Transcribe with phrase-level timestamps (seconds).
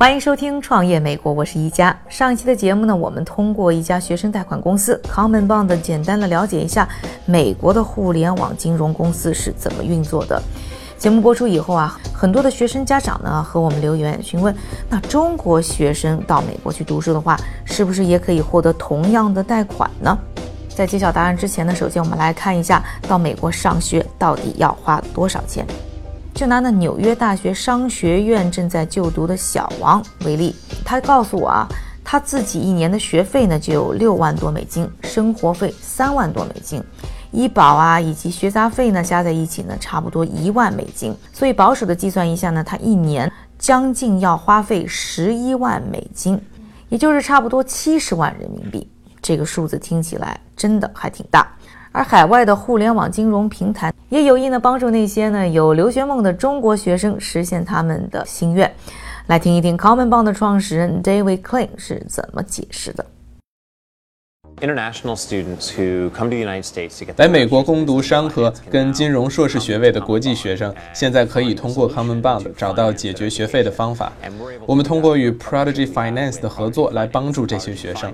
[0.00, 1.94] 欢迎收听《创业美国》，我是一加。
[2.08, 6.88] 上一期的节目呢，我们通过一家学生贷款公司 Common Bond 简单的了解一下
[7.26, 10.42] 美国的互联网金融公司是怎么运作的。
[10.96, 14.56] 节目播出以后啊，很多的学生家长呢和我们留言询问，
[14.88, 20.18] 那中国学生到美国去读书的话，是不是也可以获得同样的贷款呢？
[20.74, 25.66] 在揭晓答案之前呢，首先我们来看一下到美国上学到底要花多少钱。
[26.40, 31.68] 就拿那纽约大学商学院正在就读的小王为例，他告诉我啊，
[32.02, 36.82] 他自己一年的学费呢就有六万多美金，生活费三万多美金，
[37.30, 46.40] 医保啊以及学杂费呢加在一起呢差不多一万美金，所以保守的计算一下呢，他一年将近要花费十一万美金，
[46.88, 48.90] 也就是差不多七十万人民币。
[49.20, 51.46] 这个数字听起来真的还挺大。
[51.92, 58.70] 而海外的互联网金融平台也有意呢帮助那些呢有留学梦的中国学生实现他们的心愿。
[59.26, 63.04] 来听一听 Common Bond 的创始人 David Klein 是怎么解释的。
[67.16, 74.12] 来美国攻读商科跟金融硕士学位的国际学生，现在可以通过 Common Bond 找到解决学费的方法。
[74.66, 78.12] 我们通过与 Prodigy Finance 的合作来帮助这些学生。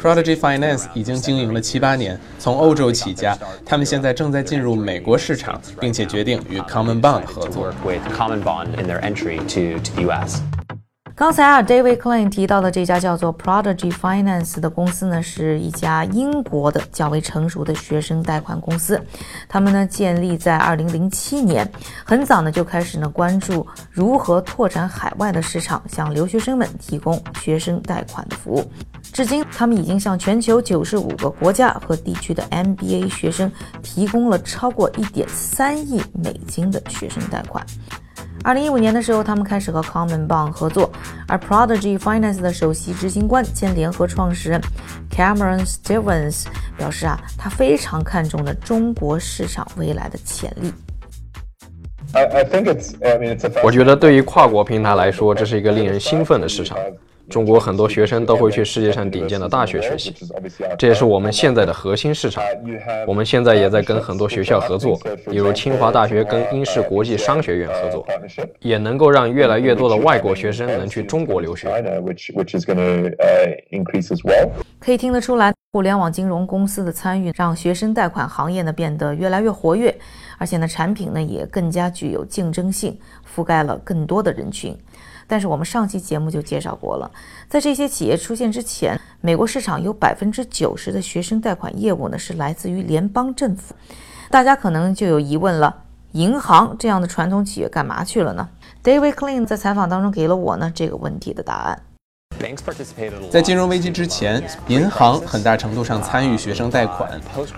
[0.00, 7.72] Prodigy Finance 已经经营了七八年，从欧洲起家，他们现在正在进入美国市场，并且决定与 Common Bond 合 to 作
[11.22, 19.00] 刚才啊，David Klein 提到的这家叫做 Prodigy Finance 的公司呢，是一家英国的较为成熟的学生贷款公司。
[19.48, 21.70] 他们呢建立在2007年，
[22.04, 28.68] 很早呢就开始呢关注如何拓展海外的市场，向留学生们提供学生贷款的服务。
[29.12, 33.48] 至今，他们已经向全球95个国家和地区的 MBA 学生
[33.80, 37.64] 提供了超过1.3亿美金的学生贷款。
[38.44, 40.90] 二零一五年的时候，他们开始和 Common Bond 合作，
[41.28, 44.60] 而 Prodigy Finance 的首席执行官兼联合创始人
[45.10, 50.72] Cameron Stevens 表示啊，他非常看重了中国市场未来的潜力。
[52.14, 52.94] I, think it's.
[53.00, 53.62] I mean, it's a.
[53.62, 56.76] 我觉得对于跨国平台来说，这是一个令人兴奋的市场。
[57.28, 60.14] 中国很多学生都会去世界上顶尖的大学学习，
[60.78, 62.42] 这也是我们现在的核心市场。
[63.06, 64.98] 我们现在也在跟很多学校合作，
[65.30, 68.06] 比如清华大学跟英式国际商学院合作，
[68.60, 71.68] 也能够让越来越多的外国学生能去中国留学。
[74.78, 79.94] 可以听得出来，互联网金融公司的参与让学生贷款行业呢变得越来越活跃，
[80.38, 82.98] 而且呢产品呢也更加具有竞争性，
[83.34, 84.76] 覆盖了更多的人群。
[85.26, 87.10] 但是我们上期节目就介绍过了，
[87.48, 93.74] 在这些企业出现之前，美国市场有百分之九十的学生贷款业务呢是来自于联邦政府。
[94.30, 98.48] 大家可能就有疑问了，银行这样的传统企业干嘛去了呢
[98.82, 101.82] ？David Klein 在采访当中给了我呢这个问题的答案。
[103.30, 107.08] 在金融危机之前，银行很大程度上参与学生贷款，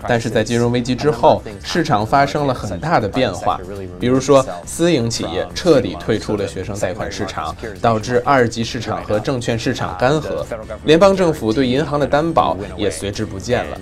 [0.07, 3.59] 但是在金融危机之后，市场发生了很大的变化。
[3.99, 10.45] 比如说，私营企业彻底退出了学生贷款市场，导致二级市场和证券市场干涸，
[10.85, 13.79] 联邦政府对银行的担保也随之不见了。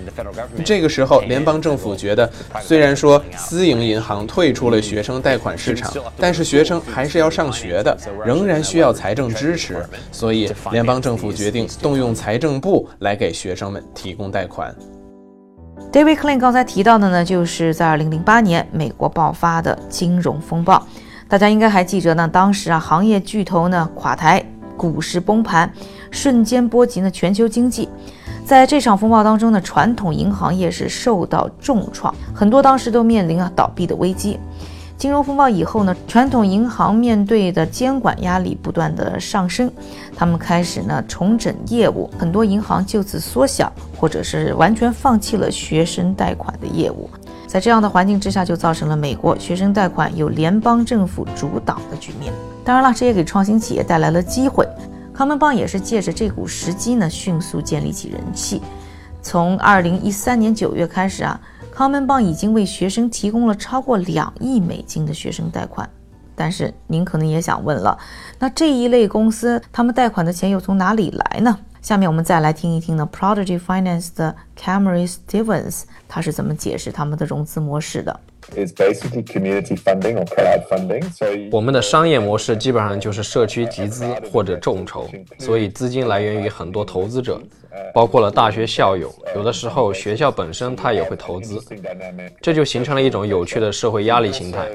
[0.63, 2.29] 这个时候，联邦政府觉得，
[2.61, 14.75] 虽然说私营银行退出了学生贷款市场，但是学生还是要上学的，仍然需要财政支持，所以联联邦政府决定动用财政部来给学生们提供贷款。
[15.93, 20.85] David Klein 刚才提到的呢，就是在2008年美国爆发的金融风暴。
[21.29, 24.43] 大家应该还记得呢，当时啊，行业巨头呢垮台，
[24.75, 25.71] 股市崩盘，
[26.11, 27.87] 瞬间波及呢全球经济。
[28.45, 34.37] 在这场风暴当中呢，传统银行业是受到重创，很多当时都面临啊倒闭的危机。
[34.97, 39.69] 金融风暴以后呢，传统银行面对的监管压力不断的上升，
[40.15, 47.09] 他们开始呢重整业务，很多银行就此缩小，或者是完全放弃了学生贷款的业务。
[47.47, 52.31] 在这样的环境之下，就造成了美国学生贷款由联邦政府主导的局面。
[52.63, 54.65] 当然了，这也给创新企业带来了机会。
[55.13, 58.61] 康门邦也是借着这股时机呢，迅速建立起人气。
[59.21, 61.39] 从二零一三年九月开始啊，
[61.73, 65.89] Common Bank 已经为学生提供了超过两亿美金的学生贷款。
[66.35, 67.97] 但是您可能也想问了，
[68.39, 71.57] 那这一类公司他们贷款的钱又从哪里来呢？
[71.81, 78.19] 下面我们再来听一听呢，Prodigy Finance 的 Camry Stevens 他是怎么解释他们的融资模式的。
[78.55, 81.03] It's basically community funding or crowd funding.
[81.11, 85.09] So 我们的商业模式基本上就是社区集资或者众筹，
[85.39, 87.41] 所以资金来源于很多投资者，
[87.93, 91.59] 包括了大学校友，有的时候学校本身它也会投资，
[92.41, 94.67] 这就形成了一种有趣的社会压力形态。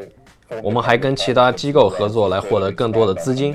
[0.63, 3.55] 我们还跟其他机构合作来获得更多的资金，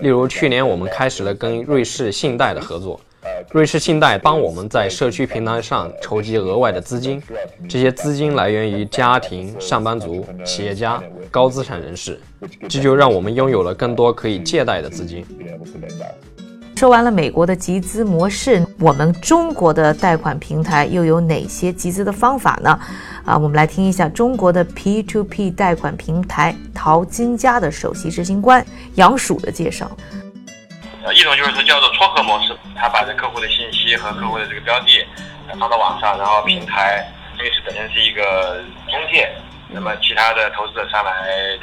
[0.00, 3.00] 例如去年我们开始了跟瑞士信贷的合作。
[3.50, 7.22] 瑞士信贷帮我们在社区平台上筹集额外的资金，
[7.68, 12.20] 这些资金来源于家庭、上班族、企业家、高资产人士，
[12.68, 15.24] 这就让我们拥有了更多可以借贷的资金。
[16.76, 22.78] 说完了美国的集资模式，我们中国的贷款平台又有哪些集资的方法呢？
[23.24, 28.64] 啊，我们来听一下中国的 P2P 贷款平台淘金家的首席执行官
[28.96, 29.88] 杨曙的介绍。
[31.04, 35.06] 呃，一种就是说叫做撮合模式，他把这客户的信息和客户的这个标的
[35.60, 37.06] 放到网上，然后平台
[37.36, 39.30] 因为是本身是一个中介，
[39.68, 41.12] 那么其他的投资者上来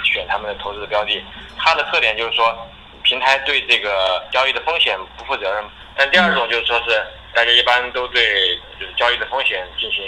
[0.03, 1.25] 选他们的投资标的，
[1.57, 2.55] 它的特点就是说
[3.01, 5.63] 平台对这个交易的风险不负责任。
[5.95, 7.03] 但第二种就是说是
[7.33, 10.03] 大家一般都对就是交易的风险进行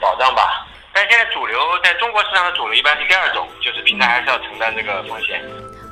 [0.00, 0.66] 保障吧。
[0.92, 5.40] 但现在主流在中国市场的主流一般是第二种，就是平台还是要承担这个风险。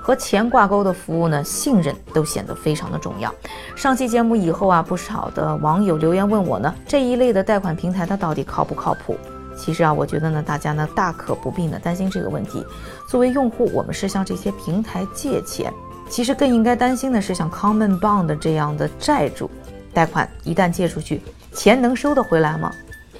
[0.00, 3.32] 和钱挂钩的服务呢，信任都显得非常的重要。
[3.76, 9.16] 上期节目以后啊，不少的网友留言问我呢，这一类的贷款平台它到底靠不靠谱？
[9.56, 12.64] 其实啊，我觉得呢，大家呢大可不必呢担心这个问题。
[13.06, 15.70] 作为用户，我们是向这些平台借钱，
[16.08, 19.50] 其实更应该担心的是像 Common Bond 这样的债主，
[19.92, 21.20] 贷款一旦借出去，
[21.52, 22.72] 钱能收得回来吗？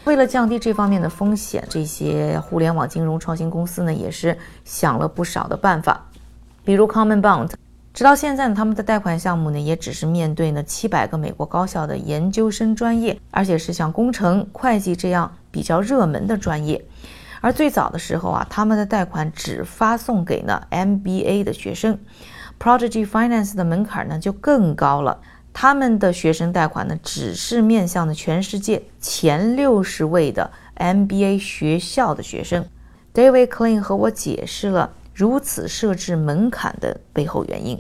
[0.05, 4.35] 为了降低这方面的风险，这些互联网金融创新公司呢，也是
[4.65, 6.03] 想了不少的办法。
[6.70, 7.50] 比如 Common Bond，
[7.93, 16.81] 直到现在呢，他们的贷款项目呢，也只是面对呢七百个美国高校的研究生专业，而且是像工程、会计这样比较热门的专业。
[17.40, 21.99] 而最早的时候啊，他们的贷款只发送给呢 MBA 的学生。
[22.61, 25.19] Prodigy Finance 的门槛呢就更高了，
[25.52, 32.64] 他们的学生贷款呢只是面向的全世界前六十位的 MBA 学校的学生。
[33.12, 34.93] David Klein 和我解释了。
[35.20, 37.78] 如此设置门槛的背后原因。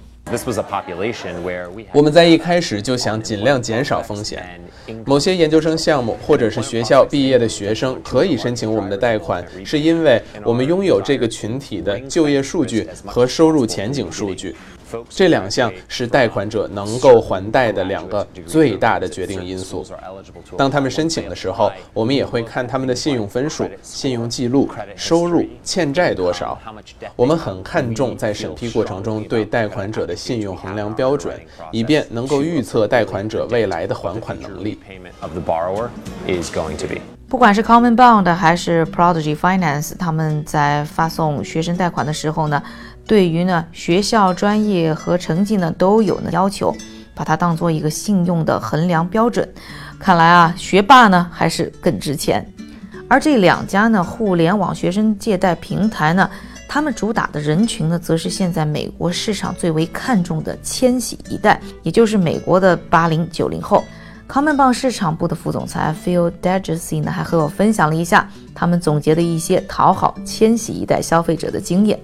[1.90, 4.60] 我们在一开始就想尽量减少风险。
[5.06, 14.54] 某些研究生项目或者是学校毕业的学生可以申请我们的贷款，是因为我们拥有这个群体的就业数据和收入前景数据。
[15.08, 19.84] 这两项是贷款者能够还贷的两个最大的决定因素。
[20.56, 26.58] 当他们申请的时候，我们也会看他们的信用分数、信用记录、收入、欠债多少。
[27.16, 31.38] 我们很看重在审批过程中对贷款者的信用衡量标准，
[31.70, 34.78] 以便能够预测贷款者未来的还款能力。
[37.28, 42.60] 不管是 Common Bond 还是 Prodigy Finance，他们在发送学生贷款的时候呢？
[43.10, 46.72] 对于呢学校专业和成绩呢都有呢要求，
[47.12, 49.52] 把它当做一个信用的衡量标准。
[49.98, 52.48] 看来啊学霸呢还是更值钱。
[53.08, 56.30] 而这两家呢互联网学生借贷平台呢，
[56.68, 63.82] 他们主打的人群呢，则是现在美国市场最为看重的千禧一代，也就是美国的八零九零后。
[64.28, 71.98] Common Bank 市场部的副总裁 Phil Degesi 呢还和我分享了一下他们总结的一些讨好千禧一代消费者的经验。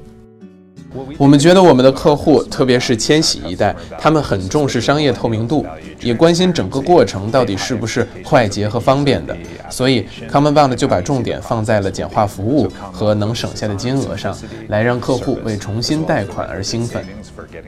[1.19, 5.65] 我们觉得我们的客户，特别是千禧一代，他们很重视商业透明度，
[6.01, 9.37] 也关心整个过程到底是不是快捷和方便的。
[9.71, 14.37] 所以，Common Bond 就把重点放在了简化服务和能省下的金额上，
[14.69, 17.05] 来让客户为重新贷款而兴奋。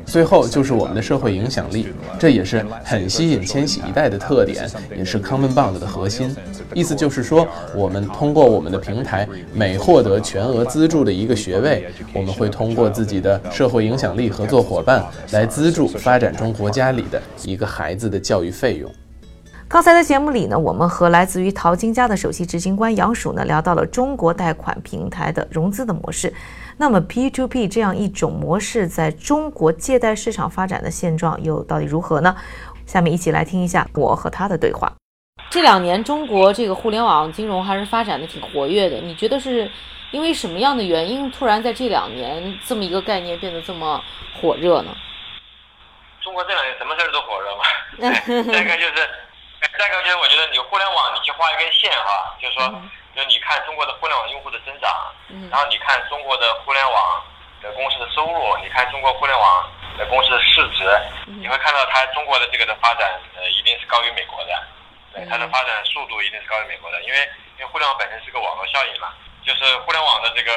[0.06, 6.34] 最后就是我们的社会影响力，这也是很吸引千禧一代的特点，也是 Common Bond 的核心。
[6.74, 18.90] 意思就是说，我们通过我们的平台，每获得全额资助的一个学位，我们会通过自己的社会影响力合作伙伴来资助发展中国家里的一个孩子的教育费用。
[19.68, 26.32] 刚才的节目里呢，我们和来自于淘金家的首席执行官杨曙呢聊到了中国贷款平台的融资的模式。
[26.78, 32.34] 那么 P to P 这样一种模式在中国借贷市场发展的现状又到底如何呢？
[32.86, 34.90] 下面一起来听一下我和他的对话。
[35.50, 39.70] 这两年中国这个互联网金融还是发展的挺活跃的，你觉得是
[40.10, 44.02] 因为什么样的原因，突然在这两年这么一个概念变得这么
[44.40, 44.96] 火热呢？
[46.20, 47.64] 中国这两年什么事儿都火热嘛。
[48.52, 49.08] 再一个就是，
[49.78, 52.64] 再一个就是我觉得你互联网，你去画一根线哈，就是说
[53.14, 54.90] 就是你看中国的互联网用户的增长，
[55.50, 57.22] 然后你看中国的互联网
[57.60, 60.84] 的公司的收入，你看中国互联网的公司的市值，
[61.26, 64.62] 你会看到它中国的这个的发展，呃，一定是高于美国的，
[65.12, 67.18] 对它的发展速度一定是高于美国的，因为
[67.58, 69.12] 因为互联网本身是个网络效应嘛，
[69.48, 70.52] 就是互联网的这个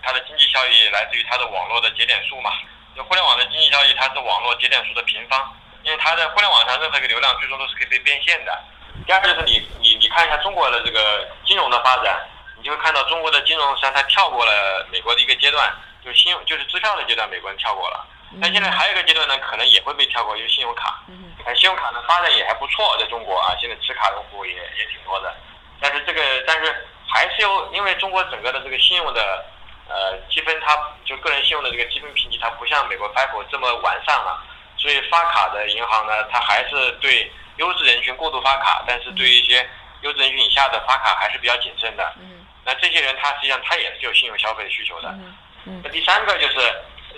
[0.00, 2.52] 它的经济效益来自于它的网络的节点数嘛，
[2.94, 5.52] 就互联网的经济效益它是网络节点数的平方，
[5.82, 8.56] 因为它在互联网上任何一个流量最终都是可以被变现的。
[9.04, 12.22] 第二个就是你你你看一下中国的这个金融的发展，
[12.56, 15.68] 你就会看到中国的金融实际上它跳过了美国的一个阶段，
[16.04, 18.06] 就是信用就是支票的阶段，美国人跳过了。
[18.40, 21.02] 但现在还有一个阶段呢，可能也会被跳过，就是信用卡。
[21.08, 21.34] 嗯。
[21.56, 25.34] 信用卡的发展也还不错，在中国啊，现在持卡用户也也挺多的。
[25.80, 29.44] 但是这个但是还是有，因为中国整个的这个信用的
[29.88, 34.42] 呃积分，它就个人信用的这个积分评级，它不像美国 FICO 这么完善了，
[34.76, 37.30] 所以发卡的银行呢，它还是对。
[37.58, 39.68] 优质人群过度发卡，但是对于一些
[40.00, 42.12] 优质人群以下的发卡还是比较谨慎的。
[42.18, 45.08] 嗯，那这些人他实际上他也是有信用消费的需求的。
[45.10, 45.80] 嗯嗯。
[45.84, 46.54] 那第三个就是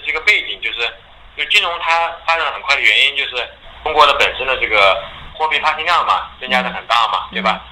[0.05, 0.93] 这个背景，就是
[1.37, 3.49] 就金融它发展很快的原因，就是
[3.85, 5.01] 中国的本身的这个
[5.35, 7.63] 货币发行量嘛增加的很大嘛，对吧？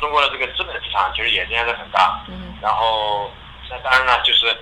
[0.00, 2.20] 中国的这个资本市场其实也增加的很大。
[2.28, 2.54] 嗯。
[2.62, 3.30] 然后
[3.70, 4.56] 那当然呢，就是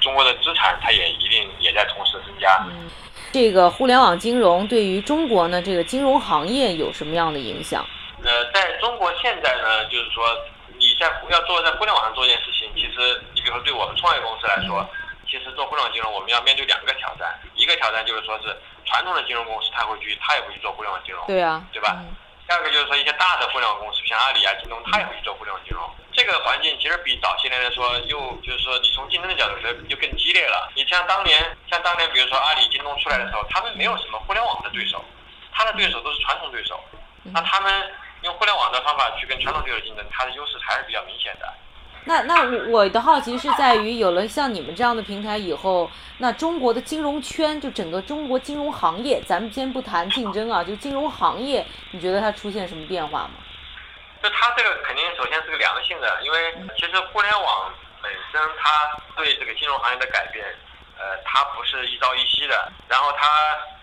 [0.00, 2.64] 中国的资产它也一定也在同时增加。
[2.70, 2.88] 嗯。
[3.32, 7.84] 这个互联网金融对于中国呢，这个金融行业有什么样的影响？
[8.24, 10.24] 呃，在中国现在呢，就是说
[10.78, 14.84] 你在要做在互联网上做一件事情，其实你比如说对我们创业公司来说，
[15.26, 18.56] 其实做互联网金融我们要面对两个挑战，一个挑战就是说是
[18.86, 22.02] 传统的金融公司他会去，他也会去做互联网金融，对啊，对吧？
[22.48, 25.84] 第二个就是说一些大的互联网公司，像阿里啊、京东，它也会去做互联网金融。
[26.12, 30.72] 这个环境其实比早些年来说，又就是说，你从竞争的角度说，就更激烈了。
[30.74, 31.38] 你像当年，
[31.70, 35.04] 像当年，比如说阿里、京东出来的时候，他们没有什么互联网的对手，
[35.52, 36.82] 他的对手都是传统对手。
[37.24, 41.52] 那他们用互联网的方法去跟传统对手竞争，他的优势还是比较明显的。
[42.04, 53.32] 那那我的好奇是在于，有了像你们这样的平台以后，那中国的金融圈，就整个中国金融行业，咱们先不谈竞争啊，就金融行业，你觉得它出现什么变化吗？
[54.22, 57.70] 就它这个肯定首先是个良性的，因为其实互联网
[58.02, 60.46] 本身它对这个金融行业的改变，
[60.96, 62.72] 呃，它不是一朝一夕的。
[62.88, 63.28] 然后它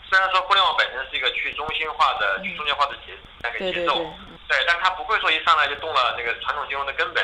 [0.09, 3.93] 虽然说互联网本身是一个去中心化的、去中介化的节那个节奏，
[4.47, 7.23] 对，但它不会说一上来就动了那个传统金融的根本。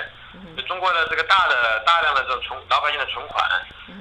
[0.55, 3.43] 就中国的这个大的大量的这种存老百姓的存款，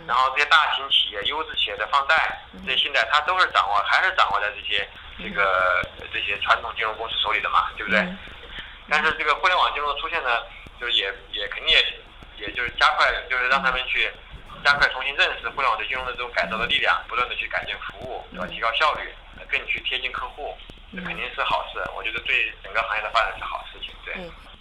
[0.07, 5.83] 然后这些大型企业、优质企业的放贷，这些信贷，它都是掌握还是掌握在这些这个
[6.13, 8.07] 这些传统金融公司手里的嘛，对不对？
[8.89, 10.43] 但是这个互联网金融的出现呢，
[10.81, 14.11] 就是也也肯定也也就是加快，就是让他们去
[14.65, 18.47] 加快重新认识互联网对金融的这种改造的力量，不断的去改进服务，对吧？
[18.47, 19.15] 提高效率，
[19.49, 20.57] 更去贴近客户，
[20.95, 21.79] 这肯定是好事。
[21.95, 23.95] 我觉得对整个行业的发展是好事情。
[24.05, 24.15] 对。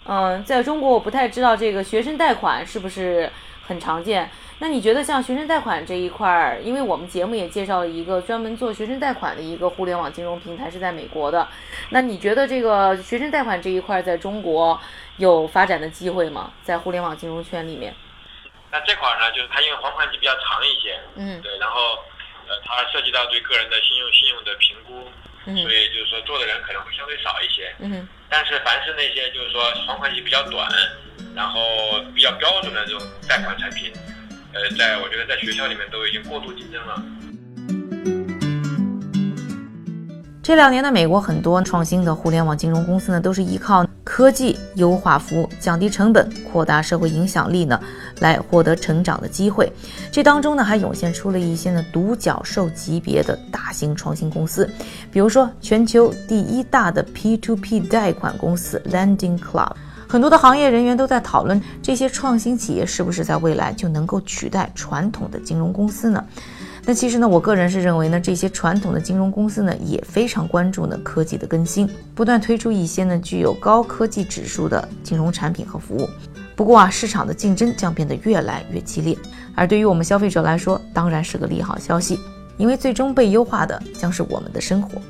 [0.06, 3.30] 嗯，在中国我不太知道这个学生贷款是不是
[3.66, 4.30] 很常见。
[4.62, 11.48] 那你觉得像学生贷款这一块儿，因为我们节目也介绍了一个专门做学生贷款的一个互联网金融平台是在美国的，
[11.90, 14.78] 那你觉得这个学生贷款这一块在中国
[15.16, 16.52] 有发展的机会吗？
[16.62, 17.94] 在互联网金融圈里面？
[18.70, 21.96] 那这块儿呢，就是它因为还款期比较长一些，嗯，对，然后
[22.46, 25.08] 呃，它涉及到对个人的信用信用的评估，
[25.46, 30.70] 嗯，所以就是说做的人可能会相对少一些，嗯，但是凡是那些就是说还款期比较短，
[31.34, 33.92] 然后比较标准的这种贷款产品。
[34.52, 37.02] 呃，在我觉得在学校里面都已经过度竞争了。
[40.50, 47.80] 这两年呢，美国很多创新的互联网金融公司呢，都是依靠科技优化服务、降低成本、扩大社会影响力呢，
[48.18, 49.72] 来获得成长的机会。
[50.10, 54.68] 这当中呢，还涌现出了一些呢独角兽级别的大型创新公司，
[55.12, 59.70] 比如说全球第一大的 P2P 贷款公司 Lending Club。
[60.08, 66.24] 很多的行业人员都在讨论，这些创新企业是不是在未来就能够取代传统的金融公司呢？
[66.90, 76.08] 那其实呢，我个人是认为呢，这些传统的金融公司呢也非常关注呢科技的更新，不断推出一些呢具有高科技指数的金融产品和服务。
[76.56, 79.16] 不过啊，市场的竞争将变得越来越激烈，
[79.54, 82.18] 而对于我们消费者来说，当然是个利好消息，
[82.56, 85.00] 因为最终被优化的将是我们的生活。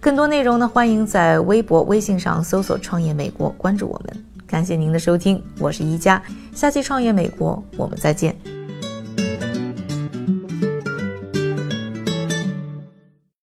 [0.00, 4.24] 更多内容呢，欢迎在微博、微信上搜索“创业美国”，关注我们。
[4.48, 6.20] 感谢您的收听，我是一加，
[6.52, 8.34] 下期创业美国，我们再见。